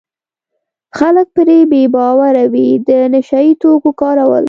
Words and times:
خلک 0.97 1.27
پرې 1.35 1.57
بې 1.71 1.83
باوره 1.95 2.45
وي 2.53 2.67
د 2.87 2.89
نشه 3.13 3.39
یي 3.45 3.53
توکو 3.61 3.91
کارول. 4.01 4.39